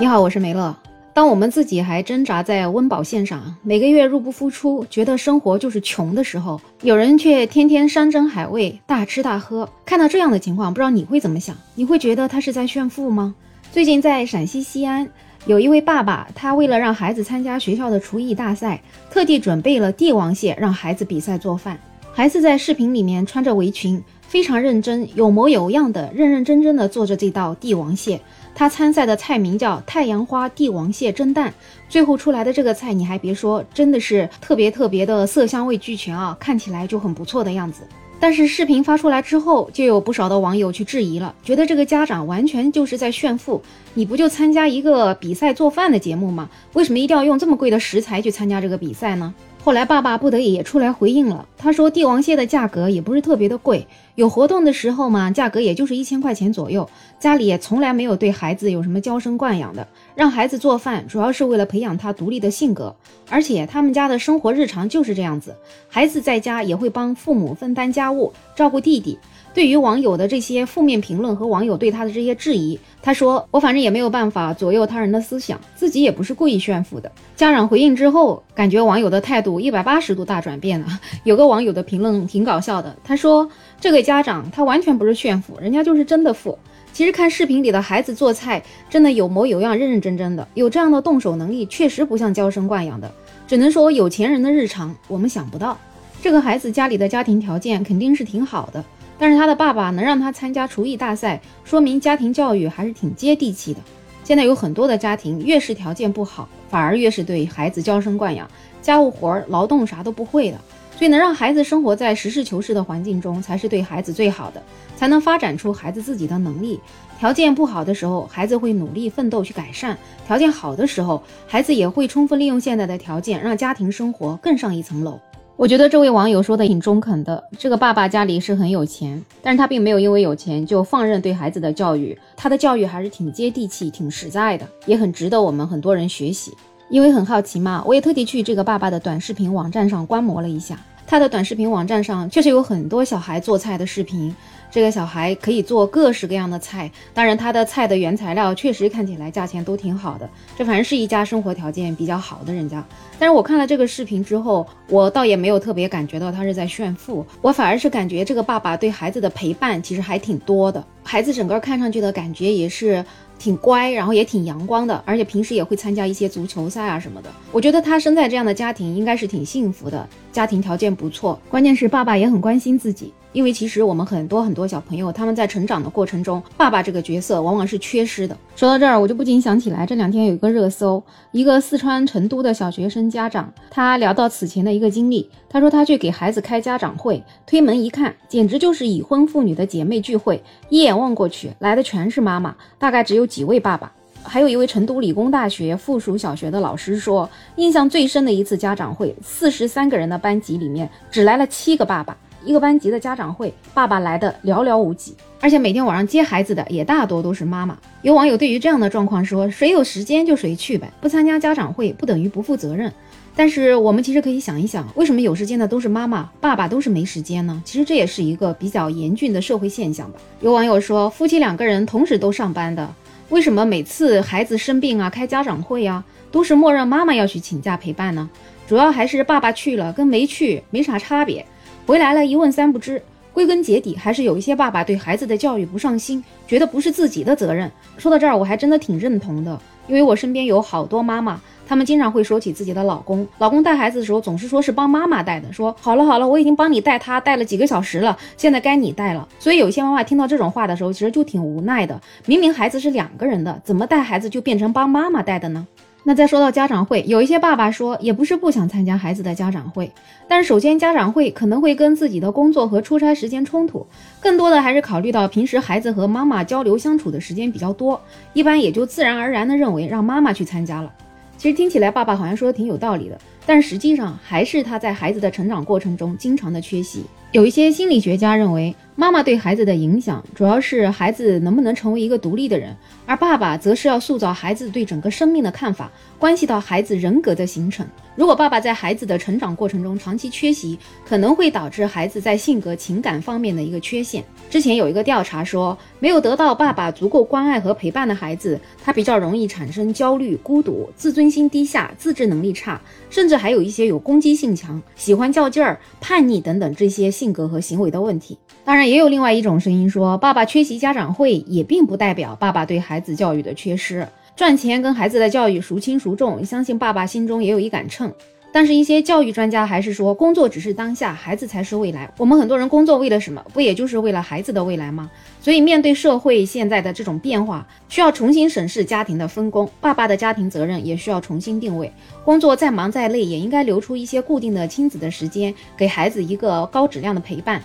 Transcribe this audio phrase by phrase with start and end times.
[0.00, 0.76] 你好，我是梅乐。
[1.12, 9.68] 当我们自己还挣扎在温饱线上，每个月入不敷出，觉得生活就是穷的时候，有人却天天山珍海味，大吃大喝。
[9.86, 11.56] 看到这样的情况，不知道你会怎么想？
[11.76, 13.36] 你会觉得他是在炫富吗？
[13.70, 15.08] 最近在陕西西安，
[15.46, 21.78] 有一位爸爸，他为了让孩子参加学校的厨艺大赛，特地准备了帝王蟹，让孩子比赛做饭。
[22.12, 24.02] 孩子在视频里面穿着围裙。
[24.34, 28.20] 非常认真、有模有样的、认认真真的做着这道帝王蟹。
[28.52, 31.54] 他参赛的菜名叫“太阳花帝王蟹蒸蛋”。
[31.88, 37.82] 最后出来的这个菜，你还别说，真的是特别特别的色香味俱全啊，看起来就很不错的样子。
[38.18, 43.62] 但是视频发出来之后，就有不少的网友去质疑了，觉得这个家长完全就是在炫富。
[43.94, 46.50] 你不就参加一个比赛做饭的节目吗？
[46.72, 49.32] 为什么一定要用这么贵的食材去参加这个比赛呢？
[49.64, 56.86] 后来爸爸不得已也出来回应了，他说帝王蟹的价格也不是特别的贵，有活动的时候嘛，价格也就是一千块钱左右。
[57.18, 62.94] 家里也从来没有对孩子有什么娇生惯养的，让孩子做饭主要是为了培养他独立的性格，
[63.30, 65.56] 而且他们家的生活日常就是这样子，
[65.88, 69.18] 孩子在家也会帮父母分担家务，照顾弟弟。
[69.54, 80.86] 对于网友的这些负面评论和网友对他的这些质疑，他说：“我反正也没有办法左右他人的思想，自己也不是故意炫富的。”家长回应之后，感觉网友的态度一百八十度大转变了。
[81.22, 83.48] 有个网友的评论挺搞笑的，他说
[83.80, 86.58] ：“这个家长他完全不是炫富，人家就是真的富。
[86.92, 88.60] 其实看视频里的孩子做菜，
[88.90, 93.08] 真的有模有样、认认真真的，有这样的动手能力，确实不像娇生惯养的。
[93.46, 95.78] 只能说有钱人的日常我们想不到。
[96.22, 98.82] 这个孩子家里的家庭条件肯定是挺好的。”
[99.18, 103.80] 但是他的爸爸能让他参加厨艺大赛，说明家庭教育还是挺接地气的。
[104.22, 108.48] 现在有很多的家庭，越是条件不好，反而越是对孩子娇生惯养，
[108.80, 110.58] 家务活儿、劳动啥都不会的。
[110.96, 114.62] 所以能让孩子生活在实事求是的环境中，才是对孩子最好的，
[114.96, 116.80] 才能发展出孩子自己的能力。
[117.18, 125.18] 条件不好的时候，孩子会努力奋斗去改善；条件好的时候，孩子也会充分利用现在的条件，让家庭生活更上一层楼。
[125.56, 127.42] 我觉得这位网友说的挺中肯的。
[127.56, 136.52] 这个爸爸家里是很有钱，但是他并没有因为有钱就放任对孩子的教育，他的教育还是挺接地气、挺实在的，也很值得我们很多人学习。
[136.90, 140.76] 因为很好奇嘛，我也特地去这个爸爸的短视频网站上观摩了一下，
[141.06, 144.34] 他的短视频网站上确实有很多小孩做菜的视频。
[144.70, 150.28] 这个小孩可以做各式各样的菜，当然他的菜的原材料确实看起来价钱都挺好的。
[150.58, 152.84] 这反正是一家生活条件比较好的人家。
[153.16, 160.84] 但是我看了这个视频之后，我倒也没有特别感觉到他是在炫富，我反而是感觉这个爸爸对孩子的陪伴其实还挺多的。
[161.04, 163.04] 孩子整个看上去的感觉也是
[163.44, 167.28] 挺乖，然后也挺阳光的，而且平时也会参加一些足球赛啊什么的。
[167.52, 173.12] 我觉得他生在这样的家庭应该是挺幸福的，家庭条件不错，关键是爸爸也很关心自己。
[173.34, 178.34] 因为其实我们很多很多小朋友，他们在成长的过程中，爸爸这个角色往往是缺失的。
[178.54, 181.02] 说到这儿，我就不禁想起来，这两天有一个热搜，
[181.32, 193.92] 一个四川成都的小学生家长，他聊到此前的一个经历，他说他去给孩子开家长会，推门一看，简直就是已婚妇女的姐妹聚会，一眼望过去，来的全是妈妈，大概只有几位爸爸。
[194.26, 202.16] 还有一位成都理工大学附属小学的老师说，印象最深的一次家长会，四十三个人的班级里面，只来了七个爸爸。
[202.44, 207.76] 一个班级的家长会，爸爸来的寥寥无几，而且每天晚上接孩子的也大多都是妈妈。
[208.02, 212.92] 有网友对于这样的状况说：“谁有时间就谁去呗，不参加家长会不等于不负责任。”
[213.36, 217.60] 但是我们其实可以想一想，为什么有时间的都是妈妈，爸爸都是没时间呢？
[217.64, 220.18] 其实这也是一个比较严峻的社会现象吧。
[220.40, 222.88] 有网友说，夫妻两个人同时都上班的，
[223.30, 228.30] 为什么每次孩子生病啊、开家长会啊，都是默认妈妈要去请假陪伴呢？
[228.68, 231.44] 主要还是爸爸去了跟没去没啥差别。
[231.86, 233.00] 回来了，一问三不知。
[233.34, 237.70] 归根结底，还是有一些爸爸对孩子的教育不上心，觉得不是自己的责任。
[237.98, 249.28] 说到这儿，我还真的挺认同的，因为我身边有好多妈妈，她们经常会说起自己的老公，老公带孩子的时候总是说是帮妈妈带的，说好了好了，我已经帮你带他带了几个小时了，现在该你带了。
[249.40, 252.00] 所以有些妈妈听到这种话的时候，其实就挺无奈的。
[252.26, 255.66] 明明孩子是两个人的，怎么带孩子就变成帮妈妈带的呢？
[256.06, 259.90] 那再说到家长会，有一些爸爸说，也不是不想参加孩子的家长会，
[260.28, 263.86] 但是首先家长会可能会跟自己的工作和出差时间冲突，
[264.20, 267.98] 更多的还是考虑到平时孩子和妈妈交流相处的时间比较多，
[268.34, 270.92] 一般也就自然而然的认为让妈妈去参加了。
[271.38, 277.02] 其实听起来爸爸好像说的挺有道理的，但实际上还是他在孩子的成长过程中经常的缺席。
[277.32, 282.74] 有一些心理学家认为，妈妈对孩子的影响，主要是孩子能不能成为一个独立的人，
[283.06, 287.84] 而爸爸则是要塑造孩子对整个生命的看法，关系到孩子人格的形成。
[288.14, 294.22] 如果爸爸在孩子的成长过程中长期缺席，可能会导致孩子在性格、情感方面的一个缺陷。
[294.48, 302.80] 之前有一个调查说，没有得到爸爸足够关爱和陪伴的孩子，他比较容易产生焦虑、孤独、自尊心低下、自制能力差，
[303.10, 308.38] 甚至还有一些有攻击性强、喜欢较劲儿、叛逆等等这些性格和行为的问题。
[308.64, 314.08] 当然，也有另外一种声音说，爸爸缺席家长会也并不代表爸爸对孩子教育的缺失。
[314.34, 318.10] 赚钱跟孩子的教育孰轻孰重，相信爸爸心中也有一杆秤。
[318.50, 322.10] 但是，一些教育专家还是说，工作只是当下，孩子才是未来。
[322.16, 323.44] 我们很多人工作为了什么？
[323.52, 325.10] 不也就是为了孩子的未来吗？
[325.42, 331.92] 所以，面对社会现在的这种变化，需要重新审视家庭的分工，爸爸的家庭责任也需要重新定位。
[332.24, 337.60] 工作再忙再累，也应该留出一些固定的亲子的时间，给孩子一个高质量的陪伴。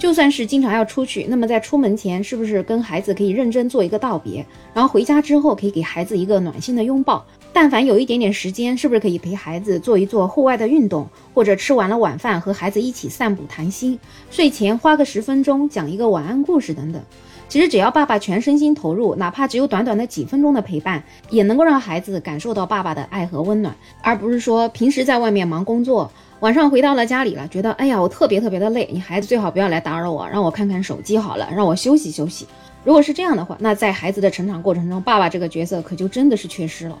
[0.00, 4.44] 就算是经常要出去，那么在出门前，是不是跟孩子可以认真做一个道别？
[4.72, 7.22] 然后回家之后，可以给孩子一个暖心的拥抱。
[7.52, 13.98] 但凡有一点点时间，是不是可以陪孩子做一做户外的运动，或者吃完了晚饭和孩子一起散步谈心？
[14.30, 17.02] 睡前花个十分钟讲一个晚安故事等等。
[17.50, 26.10] 其实只要爸爸全身心投入，哪怕只有短短的几分钟的陪伴，也能够让孩子感受到爸爸的爱和温暖，而不是说平时在外面忙工作。
[26.40, 32.46] 晚上回到了家里了，觉得哎呀，我特别特别的累，你孩子最好不要来打扰我，让我看看手机好了，让我休息休息。
[32.82, 36.96] 如果是这样的话，那在孩子的成长过程中，爸爸这个角色可就真的是缺失了。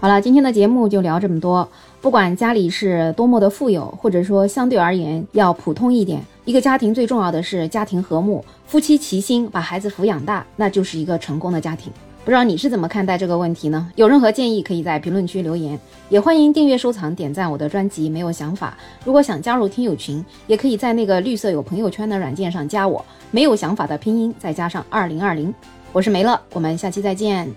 [0.00, 1.68] 好了，今天的节目就聊这么多。
[2.00, 11.92] 不管家里是多么的富有，或者说相对而言要普通一点，一个家庭最重要的是家庭和睦，夫妻齐心，把孩子抚养大，那就是一个成功的家庭。
[12.28, 13.90] 不知道你是怎么看待这个问题呢？
[13.96, 15.80] 有任何建议可以在评论区留言，
[16.10, 18.10] 也欢迎订阅、收藏、点赞我的专辑。
[18.10, 23.02] 没有想法，如果想加入听友群，也可以在那个绿色有朋友圈的软件上加我。
[23.30, 25.54] 没有想法的拼音再加上二零二零，
[25.90, 27.50] 我是梅乐，我们下期再见。